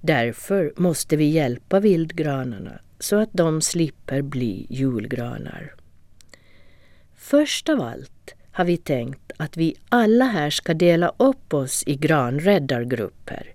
Därför 0.00 0.72
måste 0.76 1.16
vi 1.16 1.24
hjälpa 1.24 1.80
vildgranarna 1.80 2.80
så 2.98 3.16
att 3.16 3.32
de 3.32 3.60
slipper 3.60 4.22
bli 4.22 4.66
julgranar. 4.70 5.74
Först 7.16 7.68
av 7.68 7.80
allt 7.80 8.34
har 8.52 8.64
vi 8.64 8.76
tänkt 8.76 9.32
att 9.36 9.56
vi 9.56 9.74
alla 9.88 10.24
här 10.24 10.50
ska 10.50 10.74
dela 10.74 11.12
upp 11.16 11.54
oss 11.54 11.84
i 11.86 11.96
granräddargrupper. 11.96 13.54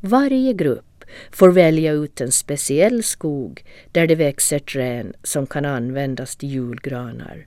Varje 0.00 0.52
grupp 0.52 0.89
får 1.30 1.48
välja 1.48 1.92
ut 1.92 2.20
en 2.20 2.32
speciell 2.32 3.02
skog 3.02 3.64
där 3.92 4.06
det 4.06 4.14
växer 4.14 4.58
träd 4.58 5.12
som 5.22 5.46
kan 5.46 5.64
användas 5.64 6.36
till 6.36 6.48
julgranar. 6.48 7.46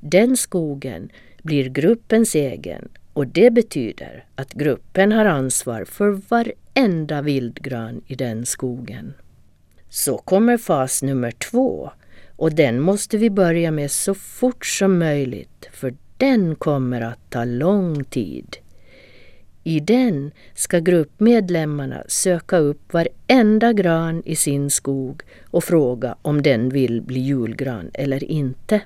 Den 0.00 0.36
skogen 0.36 1.10
blir 1.42 1.68
gruppens 1.68 2.34
egen 2.34 2.88
och 3.12 3.26
det 3.26 3.50
betyder 3.50 4.24
att 4.34 4.52
gruppen 4.52 5.12
har 5.12 5.24
ansvar 5.24 5.84
för 5.84 6.20
varenda 6.28 7.22
vildgran 7.22 8.02
i 8.06 8.14
den 8.14 8.46
skogen. 8.46 9.14
Så 9.88 10.18
kommer 10.18 10.56
fas 10.56 11.02
nummer 11.02 11.30
två 11.30 11.90
och 12.36 12.52
den 12.52 12.80
måste 12.80 13.18
vi 13.18 13.30
börja 13.30 13.70
med 13.70 13.90
så 13.90 14.14
fort 14.14 14.66
som 14.66 14.98
möjligt 14.98 15.68
för 15.72 15.94
den 16.16 16.54
kommer 16.54 17.00
att 17.00 17.30
ta 17.30 17.44
lång 17.44 18.04
tid. 18.04 18.56
I 19.68 19.80
den 19.80 20.30
ska 20.54 20.78
gruppmedlemmarna 20.78 22.04
söka 22.08 22.56
upp 22.56 22.92
varenda 22.92 23.72
gran 23.72 24.22
i 24.24 24.36
sin 24.36 24.70
skog 24.70 25.22
och 25.50 25.64
fråga 25.64 26.16
om 26.22 26.42
den 26.42 26.68
vill 26.68 27.02
bli 27.02 27.20
julgran 27.20 27.90
eller 27.94 28.24
inte. 28.24 28.80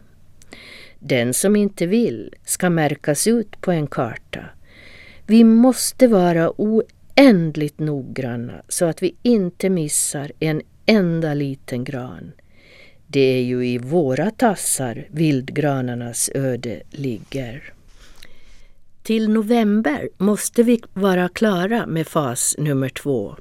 Den 0.98 1.34
som 1.34 1.56
inte 1.56 1.86
vill 1.86 2.34
ska 2.44 2.70
märkas 2.70 3.26
ut 3.26 3.60
på 3.60 3.72
en 3.72 3.86
karta. 3.86 4.44
Vi 5.26 5.44
måste 5.44 6.06
vara 6.06 6.52
oändligt 6.56 7.78
noggranna 7.78 8.62
så 8.68 8.84
att 8.84 9.02
vi 9.02 9.14
inte 9.22 9.70
missar 9.70 10.32
en 10.40 10.62
enda 10.86 11.34
liten 11.34 11.84
gran. 11.84 12.32
Det 13.06 13.38
är 13.38 13.42
ju 13.42 13.66
i 13.66 13.78
våra 13.78 14.30
tassar 14.30 15.06
vildgranarnas 15.10 16.30
öde 16.34 16.82
ligger. 16.90 17.72
Till 19.02 19.28
november 19.28 20.08
måste 20.18 20.62
vi 20.62 20.80
vara 20.92 21.28
klara 21.28 21.86
med 21.86 22.06
fas 22.08 22.54
nummer 22.58 22.88
två. 22.88 23.36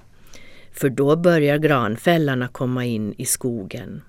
För 0.72 0.89
då 0.89 1.15
börjar 1.15 1.58
granfällarna 1.58 2.48
komma 2.48 2.86
in 2.86 3.13
i 3.18 3.25
skogen. 3.25 4.01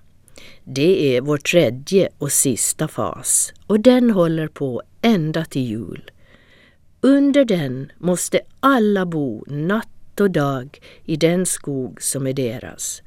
Det 0.63 1.17
är 1.17 1.21
vår 1.21 1.37
tredje 1.37 2.09
och 2.17 2.31
sista 2.31 2.87
fas 2.87 3.53
och 3.67 3.79
den 3.79 4.11
håller 4.11 4.47
på 4.47 4.81
ända 5.01 5.45
till 5.45 5.61
jul. 5.61 6.11
Under 7.01 7.45
den 7.45 7.91
måste 7.97 8.39
alla 8.59 9.05
bo 9.05 9.45
natt 9.47 10.19
och 10.19 10.31
dag 10.31 10.79
i 11.03 11.15
den 11.15 11.45
skog 11.45 12.01
som 12.01 12.27
är 12.27 12.33
deras. 12.33 13.01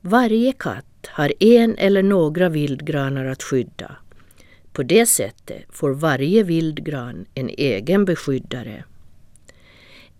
Varje 0.00 0.52
katt 0.52 1.06
har 1.08 1.32
en 1.40 1.78
eller 1.78 2.02
några 2.02 2.48
vildgranar 2.48 3.24
att 3.24 3.42
skydda 3.42 3.96
på 4.72 4.82
det 4.82 5.06
sättet 5.06 5.62
får 5.70 5.90
varje 5.90 6.42
vildgran 6.42 7.26
en 7.34 7.48
egen 7.48 8.04
beskyddare. 8.04 8.84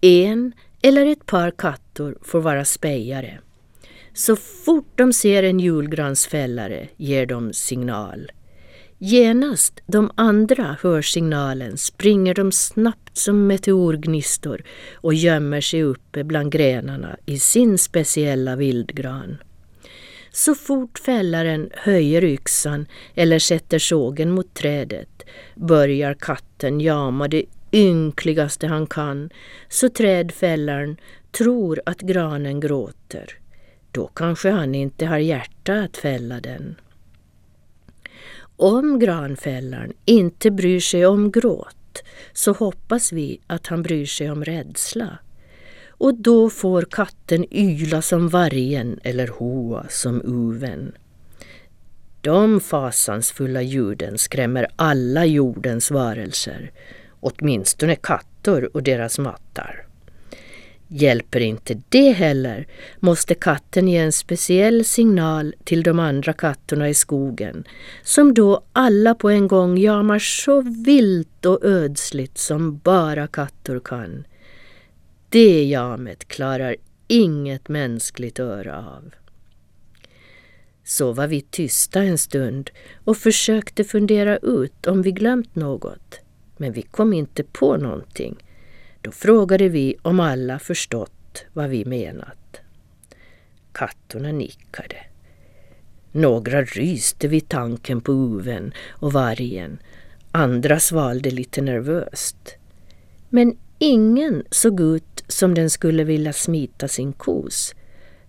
En 0.00 0.52
eller 0.82 1.06
ett 1.06 1.26
par 1.26 1.50
kattor 1.50 2.18
får 2.22 2.40
vara 2.40 2.64
spejare. 2.64 3.38
Så 4.14 4.36
fort 4.36 4.92
de 4.94 5.12
ser 5.12 5.42
en 5.42 5.60
julgransfällare 5.60 6.88
ger 6.96 7.26
de 7.26 7.52
signal. 7.52 8.32
Genast 8.98 9.80
de 9.86 10.10
andra 10.14 10.76
hör 10.82 11.02
signalen 11.02 11.78
springer 11.78 12.34
de 12.34 12.52
snabbt 12.52 13.16
som 13.18 13.46
meteorgnistor 13.46 14.62
och 14.94 15.14
gömmer 15.14 15.60
sig 15.60 15.82
uppe 15.82 16.24
bland 16.24 16.52
grenarna 16.52 17.16
i 17.26 17.38
sin 17.38 17.78
speciella 17.78 18.56
vildgran. 18.56 19.36
Så 20.32 20.54
fort 20.54 20.98
fällaren 20.98 21.70
höjer 21.72 22.24
yxan 22.24 22.86
eller 23.14 23.38
sätter 23.38 23.78
sågen 23.78 24.30
mot 24.30 24.54
trädet 24.54 25.22
börjar 25.54 26.14
katten 26.14 26.80
jama 26.80 27.28
det 27.28 27.44
ynkligaste 27.72 28.66
han 28.66 28.86
kan 28.86 29.30
så 29.68 29.88
trädfällaren 29.88 30.96
tror 31.30 31.80
att 31.86 32.00
granen 32.00 32.60
gråter. 32.60 33.38
Då 33.90 34.06
kanske 34.06 34.50
han 34.50 34.74
inte 34.74 35.06
har 35.06 35.18
hjärta 35.18 35.74
att 35.74 35.96
fälla 35.96 36.40
den. 36.40 36.74
Om 38.56 38.98
granfällaren 38.98 39.92
inte 40.04 40.50
bryr 40.50 40.80
sig 40.80 41.06
om 41.06 41.32
gråt 41.32 42.02
så 42.32 42.52
hoppas 42.52 43.12
vi 43.12 43.40
att 43.46 43.66
han 43.66 43.82
bryr 43.82 44.06
sig 44.06 44.30
om 44.30 44.44
rädsla 44.44 45.18
och 46.02 46.14
då 46.14 46.50
får 46.50 46.82
katten 46.82 47.54
yla 47.54 48.02
som 48.02 48.28
vargen 48.28 49.00
eller 49.02 49.26
hoa 49.26 49.86
som 49.88 50.22
uven. 50.22 50.92
De 52.20 52.60
fasansfulla 52.60 53.62
ljuden 53.62 54.18
skrämmer 54.18 54.66
alla 54.76 55.24
jordens 55.24 55.90
varelser, 55.90 56.70
åtminstone 57.20 57.96
katter 57.96 58.76
och 58.76 58.82
deras 58.82 59.18
mattar. 59.18 59.86
Hjälper 60.88 61.40
inte 61.40 61.82
det 61.88 62.10
heller 62.10 62.66
måste 63.00 63.34
katten 63.34 63.88
ge 63.88 63.98
en 63.98 64.12
speciell 64.12 64.84
signal 64.84 65.54
till 65.64 65.82
de 65.82 65.98
andra 65.98 66.32
katterna 66.32 66.88
i 66.88 66.94
skogen 66.94 67.64
som 68.02 68.34
då 68.34 68.62
alla 68.72 69.14
på 69.14 69.30
en 69.30 69.48
gång 69.48 69.78
jamar 69.78 70.18
så 70.18 70.60
vilt 70.84 71.46
och 71.46 71.64
ödsligt 71.64 72.38
som 72.38 72.78
bara 72.78 73.26
katter 73.26 73.80
kan. 73.80 74.24
Det 75.32 75.64
jamet 75.64 76.28
klarar 76.28 76.76
inget 77.08 77.68
mänskligt 77.68 78.38
öra 78.38 78.78
av. 78.78 79.10
Så 80.84 81.12
var 81.12 81.26
vi 81.26 81.40
tysta 81.40 82.02
en 82.02 82.18
stund 82.18 82.70
och 83.04 83.16
försökte 83.16 83.84
fundera 83.84 84.36
ut 84.36 84.86
om 84.86 85.02
vi 85.02 85.12
glömt 85.12 85.54
något. 85.54 86.20
Men 86.56 86.72
vi 86.72 86.82
kom 86.82 87.12
inte 87.12 87.44
på 87.44 87.76
någonting. 87.76 88.36
Då 89.00 89.12
frågade 89.12 89.68
vi 89.68 89.96
om 90.02 90.20
alla 90.20 90.58
förstått 90.58 91.44
vad 91.52 91.70
vi 91.70 91.84
menat. 91.84 92.60
Kattorna 93.72 94.32
nickade. 94.32 94.96
Några 96.12 96.64
ryste 96.64 97.28
vid 97.28 97.48
tanken 97.48 98.00
på 98.00 98.12
uven 98.12 98.72
och 98.90 99.12
vargen. 99.12 99.78
Andra 100.30 100.80
svalde 100.80 101.30
lite 101.30 101.62
nervöst. 101.62 102.56
Men 103.28 103.58
ingen 103.78 104.44
såg 104.50 104.80
ut 104.80 105.11
som 105.32 105.54
den 105.54 105.70
skulle 105.70 106.04
vilja 106.04 106.32
smita 106.32 106.88
sin 106.88 107.12
kos. 107.12 107.74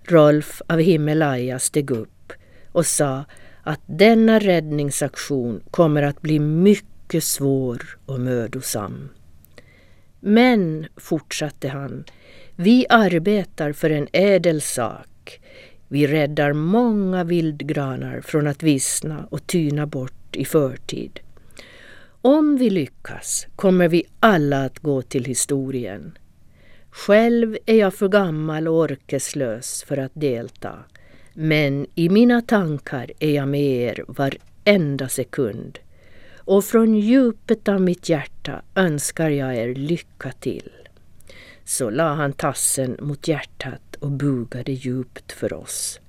Rolf 0.04 0.62
av 0.68 0.80
Himmelaja 0.80 1.60
steg 1.60 1.92
upp 1.92 2.34
och 2.72 2.86
sa 2.86 3.24
att 3.64 3.82
denna 3.86 4.40
räddningsaktion 4.40 5.64
kommer 5.72 6.04
att 6.04 6.22
bli 6.22 6.40
mycket 6.40 7.24
svår 7.24 7.98
och 8.06 8.20
mödosam. 8.20 9.10
Men, 10.20 10.86
fortsatte 10.98 11.70
han, 11.70 12.04
vi 12.56 12.86
arbetar 12.90 13.72
för 13.72 13.90
en 13.90 14.08
ädel 14.12 14.62
sak. 14.62 15.40
Vi 15.88 16.08
räddar 16.08 16.54
många 16.54 17.24
vildgranar 17.24 18.22
från 18.22 18.48
att 18.48 18.64
vissna 18.64 19.28
och 19.32 19.48
tyna 19.48 19.86
bort 19.88 20.36
i 20.36 20.46
förtid. 20.46 21.20
Om 22.22 22.58
vi 22.58 22.70
lyckas 22.70 23.48
kommer 23.56 23.88
vi 23.88 24.04
alla 24.20 24.66
att 24.66 24.80
gå 24.80 25.02
till 25.02 25.26
historien. 25.26 26.18
Själv 26.96 27.58
är 27.66 27.76
jag 27.76 27.94
för 27.94 28.08
gammal 28.08 28.68
och 28.68 28.76
orkeslös 28.76 29.84
för 29.84 29.98
att 29.98 30.12
delta. 30.14 30.80
Men 31.34 31.88
i 31.96 32.10
mina 32.10 32.42
tankar 32.42 33.12
är 33.20 33.32
jag 33.32 33.48
med 33.48 33.62
er 33.62 34.06
varenda 34.08 35.10
sekund. 35.10 35.80
Och 36.38 36.66
från 36.66 36.96
djupet 36.96 37.68
av 37.68 37.82
mitt 37.82 38.10
hjärta 38.10 38.62
önskar 38.76 39.30
jag 39.30 39.56
er 39.56 39.76
lycka 39.76 40.32
till. 40.32 40.72
Så 41.66 41.90
la 41.90 42.14
han 42.14 42.34
tassen 42.34 42.98
mot 43.02 43.28
hjärtat 43.28 43.96
och 44.00 44.12
bugade 44.12 44.72
djupt 44.72 45.32
för 45.32 45.54
oss. 45.54 46.00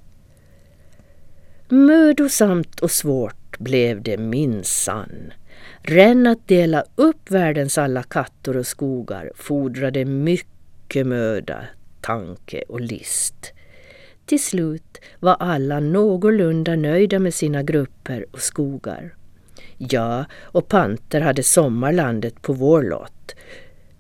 Mödosamt 1.68 2.80
och 2.80 2.90
svårt 2.90 3.58
blev 3.58 4.02
det 4.02 4.18
minsann. 4.18 5.32
Ren 5.82 6.26
att 6.26 6.48
dela 6.48 6.84
upp 6.94 7.30
världens 7.30 7.78
alla 7.78 8.02
kattor 8.02 8.56
och 8.56 8.66
skogar 8.66 9.32
fordrade 9.34 10.04
mycket 10.04 10.53
möda, 11.02 11.64
tanke 12.00 12.62
och 12.68 12.80
list. 12.80 13.52
Till 14.26 14.42
slut 14.42 15.00
var 15.20 15.34
alla 15.34 15.80
någorlunda 15.80 16.76
nöjda 16.76 17.18
med 17.18 17.34
sina 17.34 17.62
grupper 17.62 18.26
och 18.32 18.40
skogar. 18.40 19.14
Jag 19.78 20.24
och 20.42 20.68
Panter 20.68 21.20
hade 21.20 21.42
sommarlandet 21.42 22.42
på 22.42 22.52
vår 22.52 22.82
lott 22.82 23.34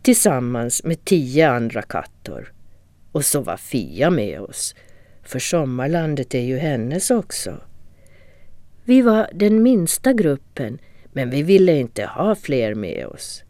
tillsammans 0.02 0.84
med 0.84 1.04
tio 1.04 1.50
andra 1.50 1.82
kattor. 1.82 2.52
Och 3.12 3.24
så 3.24 3.40
var 3.40 3.56
Fia 3.56 4.10
med 4.10 4.40
oss, 4.40 4.74
för 5.22 5.38
sommarlandet 5.38 6.34
är 6.34 6.40
ju 6.40 6.58
hennes 6.58 7.10
också. 7.10 7.60
Vi 8.84 9.02
var 9.02 9.30
den 9.32 9.62
minsta 9.62 10.12
gruppen 10.12 10.78
men 11.12 11.30
vi 11.30 11.42
ville 11.42 11.76
inte 11.76 12.04
ha 12.04 12.34
fler 12.34 12.74
med 12.74 13.06
oss. 13.06 13.44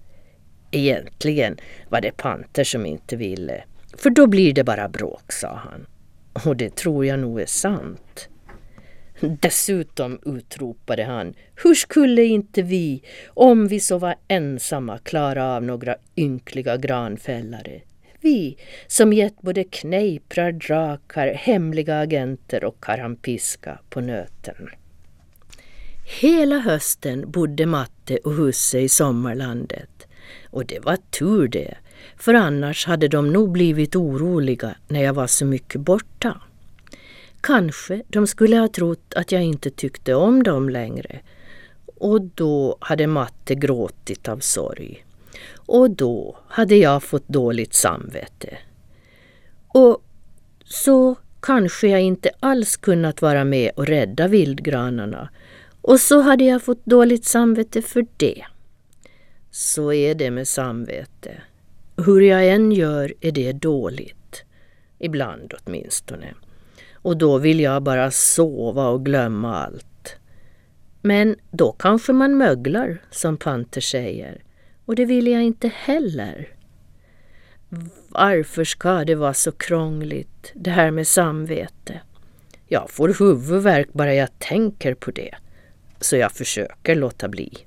Egentligen 0.75 1.57
var 1.89 2.01
det 2.01 2.17
Panter 2.17 2.65
som 2.65 2.87
inte 2.87 3.17
ville, 3.17 3.65
för 3.97 4.11
då 4.11 4.27
blir 4.27 4.53
det 4.53 4.65
bara 4.65 4.89
bråk, 4.89 5.33
sa 5.33 5.55
han. 5.55 5.87
Och 6.45 6.57
det 6.57 6.77
tror 6.77 7.07
jag 7.07 7.19
nog 7.19 7.41
är 7.41 7.47
sant. 7.47 8.29
Dessutom 9.21 10.19
utropade 10.25 11.05
han, 11.05 11.35
hur 11.63 11.75
skulle 11.75 12.25
inte 12.25 12.63
vi, 12.63 13.03
om 13.29 13.69
vi 13.69 13.81
så 13.81 13.99
var 13.99 14.15
ensamma, 14.29 14.99
klara 14.99 15.57
av 15.57 15.63
några 15.63 15.97
ynkliga 16.17 16.77
granfällare? 16.77 17.81
Vi 18.21 18.57
som 18.87 19.13
gett 19.13 19.43
både 19.43 19.65
knejprar, 19.65 20.53
drakar, 20.53 21.27
hemliga 21.29 21.99
agenter 21.99 22.65
och 22.65 22.85
karampiska 22.85 23.79
på 23.91 24.01
nöten. 24.01 24.69
Hela 26.21 26.59
hösten 26.59 27.31
bodde 27.31 27.67
Matte 27.67 28.17
och 28.17 28.33
husse 28.33 28.79
i 28.79 28.89
sommarlandet. 28.89 30.07
Och 30.51 30.67
det 30.67 30.85
var 30.85 30.97
tur 30.97 31.49
det, 31.49 31.75
för 32.17 32.35
annars 32.35 32.87
hade 32.87 33.09
de 33.09 33.33
nog 33.33 33.51
blivit 33.53 33.97
oroliga 33.97 34.75
när 34.89 35.03
jag 35.03 35.15
var 35.15 35.27
så 35.27 35.45
mycket 35.45 35.81
borta. 35.81 36.41
Kanske 37.41 38.03
de 38.09 38.27
skulle 38.27 38.57
ha 38.57 38.69
trott 38.69 39.15
att 39.17 39.33
jag 39.33 39.43
inte 39.43 39.71
tyckte 39.71 40.15
om 40.15 40.43
dem 40.43 40.69
längre. 40.69 41.21
Och 41.97 42.21
då 42.23 42.77
hade 42.81 43.07
Matte 43.07 43.55
gråtit 43.55 44.29
av 44.29 44.39
sorg. 44.39 45.05
Och 45.57 45.91
då 45.91 46.37
hade 46.49 46.77
jag 46.77 47.03
fått 47.03 47.29
dåligt 47.29 47.75
samvete. 47.75 48.59
Och 49.69 50.03
så 50.65 51.17
kanske 51.41 51.89
jag 51.89 52.01
inte 52.01 52.31
alls 52.41 52.77
kunnat 52.77 53.23
vara 53.23 53.45
med 53.45 53.71
och 53.77 53.87
rädda 53.87 54.29
vildgranarna 54.29 55.29
och 55.87 56.01
så 56.01 56.21
hade 56.21 56.45
jag 56.45 56.63
fått 56.63 56.87
dåligt 56.87 57.25
samvete 57.25 57.83
för 57.83 58.07
det. 58.17 58.45
Så 59.57 59.93
är 59.93 60.15
det 60.15 60.31
med 60.31 60.49
samvete. 60.49 61.43
Hur 61.97 62.21
jag 62.21 62.49
än 62.49 62.73
gör 62.73 63.15
är 63.21 63.33
det 63.33 63.53
dåligt. 63.53 64.45
Ibland 64.99 65.55
åtminstone. 65.65 66.35
Och 66.93 67.17
då 67.17 67.39
vill 67.39 67.61
jag 67.61 67.83
bara 67.83 68.11
sova 68.11 68.89
och 68.89 69.05
glömma 69.05 69.57
allt. 69.57 70.17
Men 71.03 71.37
då 71.51 71.73
kanske 71.73 72.13
man 72.13 72.37
möglar, 72.37 73.03
som 73.11 73.37
Panter 73.37 73.81
säger. 73.81 74.43
Och 74.85 74.97
det 74.97 75.05
vill 75.05 75.27
jag 75.27 75.43
inte 75.43 75.69
heller. 75.69 76.49
Varför 78.09 78.65
ska 78.65 79.05
det 79.05 79.15
vara 79.15 79.35
så 79.35 79.53
krångligt, 79.53 80.53
det 80.55 80.71
här 80.71 80.91
med 80.91 81.07
samvete? 81.07 82.01
Jag 82.67 82.91
får 82.91 83.09
huvudvärk 83.19 83.93
bara 83.93 84.15
jag 84.15 84.39
tänker 84.39 84.95
på 84.95 85.11
det 85.11 85.35
så 86.01 86.17
jag 86.17 86.33
försöker 86.33 86.95
låta 86.95 87.29
bli. 87.29 87.67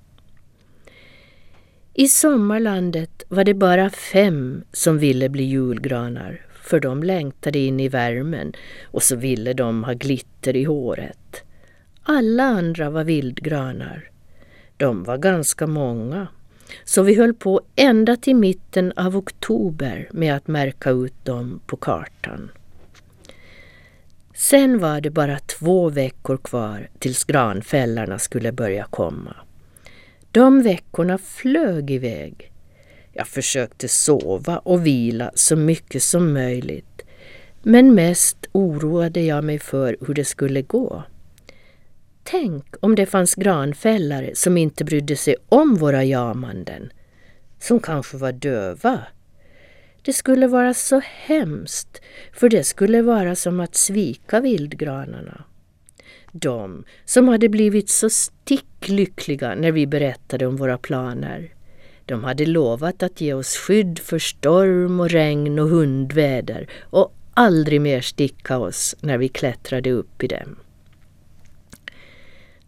I 2.00 2.08
sommarlandet 2.08 3.24
var 3.28 3.44
det 3.44 3.54
bara 3.54 3.90
fem 3.90 4.64
som 4.72 4.98
ville 4.98 5.30
bli 5.30 5.44
julgranar 5.44 6.46
för 6.62 6.80
de 6.80 7.04
längtade 7.04 7.60
in 7.60 7.80
i 7.80 7.90
värmen 7.90 8.54
och 8.84 9.04
så 9.04 9.16
ville 9.16 9.54
de 9.54 9.84
ha 9.84 9.94
glitter 9.94 10.56
i 10.56 10.64
håret. 10.64 11.44
Alla 12.04 12.44
andra 12.44 12.90
var 12.90 13.04
vildgranar. 13.04 14.10
De 14.78 15.04
var 15.04 15.18
ganska 15.18 15.68
många, 15.68 16.28
så 16.84 17.04
vi 17.04 17.16
höll 17.16 17.34
på 17.34 17.62
ända 17.76 18.16
till 18.16 18.36
mitten 18.36 18.94
av 18.96 19.18
oktober 19.18 20.10
med 20.12 20.36
att 20.36 20.48
märka 20.48 20.90
ut 20.90 21.26
dem 21.26 21.60
på 21.66 21.78
kartan. 21.78 22.52
Sen 24.34 24.80
var 24.80 25.02
det 25.02 25.10
bara 25.10 25.40
två 25.40 25.90
veckor 25.90 26.38
kvar 26.38 26.90
tills 27.00 27.24
granfällarna 27.24 28.20
skulle 28.20 28.52
börja 28.52 28.84
komma. 28.90 29.36
De 30.38 30.62
veckorna 30.62 31.18
flög 31.18 31.92
iväg. 31.92 32.52
Jag 33.14 33.28
försökte 33.28 33.88
sova 33.88 34.58
och 34.58 34.86
vila 34.86 35.32
så 35.36 35.56
mycket 35.56 36.04
som 36.04 36.34
möjligt. 36.34 37.02
Men 37.64 37.96
mest 37.96 38.38
oroade 38.52 39.22
jag 39.22 39.44
mig 39.44 39.60
för 39.60 39.98
hur 40.08 40.14
det 40.14 40.26
skulle 40.26 40.62
gå. 40.62 41.04
Tänk 42.24 42.76
om 42.80 42.96
det 42.96 43.06
fanns 43.06 43.36
granfällare 43.36 44.32
som 44.36 44.58
inte 44.58 44.86
brydde 44.86 45.16
sig 45.16 45.36
om 45.50 45.76
våra 45.76 46.04
jamanden. 46.04 46.90
Som 47.60 47.80
kanske 47.80 48.18
var 48.18 48.32
döva 48.32 49.00
det 50.02 50.14
skulle 50.14 50.48
vara 50.48 50.74
så 50.74 51.02
hemskt, 51.04 52.02
för 52.34 52.50
det 52.50 52.64
skulle 52.64 53.02
vara 53.02 53.36
som 53.36 53.60
att 53.60 53.76
svika 53.76 54.40
vildgranarna. 54.40 55.44
De 56.42 56.84
som 57.06 57.28
hade 57.28 57.50
blivit 57.50 57.90
så 57.90 58.10
sticklyckliga 58.10 59.56
när 59.56 59.72
vi 59.72 59.88
berättade 59.88 60.48
om 60.48 60.56
våra 60.56 60.78
planer. 60.78 61.54
De 62.06 62.24
hade 62.24 62.46
lovat 62.46 63.04
att 63.04 63.22
ge 63.22 63.34
oss 63.34 63.56
skydd 63.56 64.00
för 64.00 64.20
storm 64.20 65.00
och 65.00 65.10
regn 65.10 65.60
och 65.60 65.70
hundväder 65.70 66.70
och 66.82 67.14
aldrig 67.34 67.82
mer 67.82 68.02
sticka 68.02 68.58
oss 68.58 68.96
när 69.02 69.18
vi 69.18 69.28
klättrade 69.28 69.92
upp 69.92 70.24
i 70.24 70.28
dem. 70.28 70.56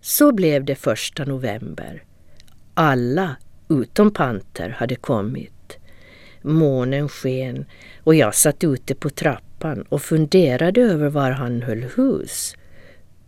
Så 0.01 0.31
blev 0.31 0.65
det 0.65 0.75
första 0.75 1.25
november. 1.25 2.03
Alla 2.73 3.35
utom 3.69 4.11
Panter 4.11 4.69
hade 4.69 4.95
kommit. 4.95 5.77
Månen 6.41 7.09
sken 7.09 7.65
och 8.03 8.15
jag 8.15 8.35
satt 8.35 8.63
ute 8.63 8.95
på 8.95 9.09
trappan 9.09 9.81
och 9.81 10.01
funderade 10.01 10.81
över 10.81 11.09
var 11.09 11.31
han 11.31 11.61
höll 11.61 11.83
hus. 11.83 12.55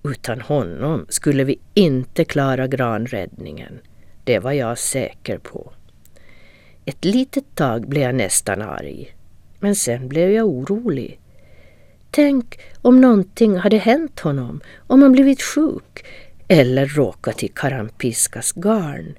Utan 0.03 0.41
honom 0.41 1.05
skulle 1.09 1.43
vi 1.43 1.59
inte 1.73 2.25
klara 2.25 2.67
granräddningen. 2.67 3.79
Det 4.23 4.39
var 4.39 4.51
jag 4.51 4.77
säker 4.77 5.37
på. 5.37 5.73
Ett 6.85 7.05
litet 7.05 7.55
tag 7.55 7.87
blev 7.89 8.03
jag 8.03 8.15
nästan 8.15 8.61
arg. 8.61 9.15
Men 9.59 9.75
sen 9.75 10.07
blev 10.07 10.31
jag 10.31 10.47
orolig. 10.47 11.19
Tänk 12.11 12.59
om 12.81 13.01
någonting 13.01 13.57
hade 13.57 13.77
hänt 13.77 14.19
honom, 14.19 14.61
om 14.87 15.01
han 15.01 15.11
blivit 15.11 15.41
sjuk 15.41 16.05
eller 16.47 16.85
råkat 16.85 17.43
i 17.43 17.47
Karampiskas 17.47 18.51
garn 18.51 19.15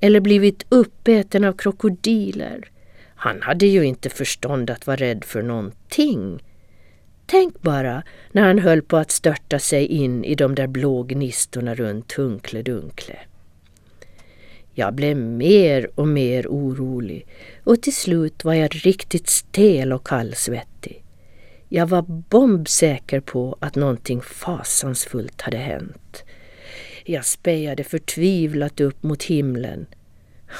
eller 0.00 0.20
blivit 0.20 0.66
uppäten 0.68 1.44
av 1.44 1.52
krokodiler. 1.52 2.70
Han 3.14 3.42
hade 3.42 3.66
ju 3.66 3.82
inte 3.82 4.10
förstånd 4.10 4.70
att 4.70 4.86
vara 4.86 4.96
rädd 4.96 5.24
för 5.24 5.42
någonting. 5.42 6.42
Tänk 7.26 7.62
bara 7.62 8.02
när 8.32 8.42
han 8.42 8.58
höll 8.58 8.82
på 8.82 8.96
att 8.96 9.10
störta 9.10 9.58
sig 9.58 9.86
in 9.86 10.24
i 10.24 10.34
de 10.34 10.54
där 10.54 10.66
blå 10.66 11.02
gnistorna 11.02 11.74
runt 11.74 12.12
Hunkle 12.12 12.62
Dunkle. 12.62 13.18
Jag 14.74 14.94
blev 14.94 15.16
mer 15.16 15.90
och 15.94 16.08
mer 16.08 16.46
orolig 16.46 17.26
och 17.64 17.82
till 17.82 17.94
slut 17.94 18.44
var 18.44 18.54
jag 18.54 18.86
riktigt 18.86 19.28
stel 19.28 19.92
och 19.92 20.06
kallsvettig. 20.06 21.02
Jag 21.68 21.86
var 21.86 22.02
bombsäker 22.02 23.20
på 23.20 23.56
att 23.60 23.74
någonting 23.74 24.20
fasansfullt 24.22 25.40
hade 25.40 25.56
hänt. 25.56 26.24
Jag 27.04 27.26
spejade 27.26 27.84
förtvivlat 27.84 28.80
upp 28.80 29.02
mot 29.02 29.22
himlen 29.22 29.86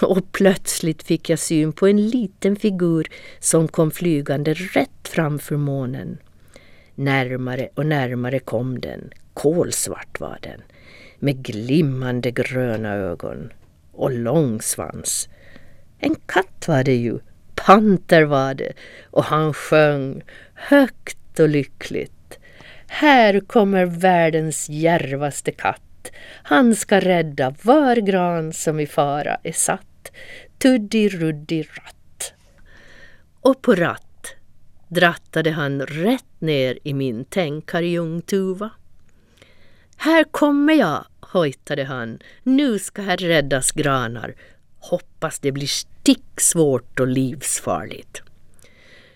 och 0.03 0.33
plötsligt 0.33 1.03
fick 1.03 1.31
jag 1.31 1.39
syn 1.39 1.73
på 1.73 1.87
en 1.87 2.09
liten 2.09 2.57
figur 2.57 3.07
som 3.39 3.69
kom 3.69 3.91
flygande 3.91 4.55
rätt 4.55 5.09
framför 5.09 5.57
månen. 5.57 6.19
Närmare 6.99 7.69
och 7.75 7.87
närmare 7.87 8.39
kom 8.39 8.81
den, 8.81 9.11
kolsvart 9.35 10.21
var 10.21 10.39
den, 10.43 10.63
med 11.19 11.43
glimmande 11.43 12.31
gröna 12.31 12.95
ögon 12.95 13.53
och 13.93 14.11
lång 14.11 14.61
svans. 14.63 15.29
En 15.99 16.15
katt 16.27 16.69
var 16.69 16.85
det 16.85 16.97
ju, 16.97 17.19
panter 17.55 18.23
var 18.23 18.55
det 18.55 18.73
och 19.11 19.25
han 19.25 19.53
sjöng 19.53 20.23
högt 20.55 21.41
och 21.41 21.49
lyckligt. 21.49 22.39
Här 22.87 23.41
kommer 23.41 23.85
världens 23.85 24.69
järvaste 24.69 25.53
katt. 25.53 26.13
Han 26.43 26.75
ska 26.75 27.01
rädda 27.01 27.55
var 27.63 27.97
gran 27.97 28.53
som 28.53 28.81
i 28.81 28.87
fara 28.87 29.39
är 29.43 29.53
satt. 29.53 30.13
Tuddi 30.59 31.09
ruddi 31.09 31.63
ratt. 31.63 32.35
Och 33.41 33.63
på 33.63 33.75
ratt 33.75 34.06
drattade 34.97 35.51
han 35.51 35.83
rätt 35.83 36.41
ner 36.41 36.79
i 36.83 36.95
min 36.95 37.25
tänkarjungtuva. 37.25 38.71
Här 39.97 40.25
kommer 40.25 40.75
jag, 40.75 41.05
hojtade 41.21 41.85
han. 41.85 42.19
Nu 42.43 42.79
ska 42.79 43.03
här 43.03 43.17
räddas 43.17 43.71
granar. 43.71 44.35
Hoppas 44.79 45.39
det 45.39 45.53
blir 45.53 45.67
sticksvårt 45.67 47.01
och 47.01 47.07
livsfarligt. 47.07 48.23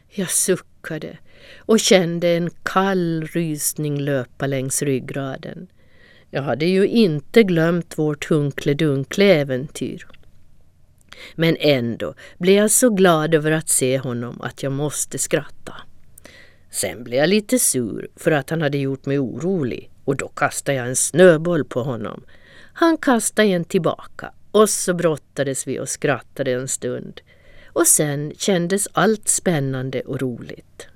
Jag 0.08 0.30
suckade 0.30 1.18
och 1.58 1.80
kände 1.80 2.28
en 2.28 2.50
kall 2.62 3.28
rysning 3.32 4.00
löpa 4.00 4.46
längs 4.46 4.82
ryggraden. 4.82 5.66
Jag 6.30 6.42
hade 6.42 6.66
ju 6.66 6.86
inte 6.86 7.42
glömt 7.42 7.98
vårt 7.98 8.30
hunkle-dunkle-äventyr. 8.30 10.06
Men 11.35 11.56
ändå 11.61 12.14
blev 12.38 12.56
jag 12.56 12.70
så 12.70 12.90
glad 12.90 13.35
över 13.35 13.50
att 13.50 13.68
se 13.68 13.98
honom 13.98 14.40
att 14.40 14.62
jag 14.62 14.72
måste 14.72 15.18
skratta. 15.18 15.74
Sen 16.70 17.04
blev 17.04 17.18
jag 17.18 17.28
lite 17.28 17.59
sur 17.59 18.09
för 18.16 18.30
att 18.30 18.50
han 18.50 18.62
hade 18.62 18.78
gjort 18.78 19.06
mig 19.06 19.18
orolig 19.18 19.90
och 20.04 20.16
då 20.16 20.28
kastade 20.28 20.78
jag 20.78 20.88
en 20.88 20.96
snöboll 20.96 21.64
på 21.64 21.83
honom. 21.83 22.24
Han 22.72 22.96
kastade 22.96 23.48
en 23.48 23.64
tillbaka 23.64 24.33
och 24.50 24.70
så 24.70 24.94
brottades 24.94 25.66
vi 25.66 25.80
och 25.80 25.88
skrattade 25.88 26.52
en 26.52 26.68
stund. 26.68 27.20
Och 27.72 27.87
sen 27.87 28.33
kändes 28.37 28.88
allt 28.92 29.28
spännande 29.28 30.00
och 30.00 30.20
roligt. 30.20 30.89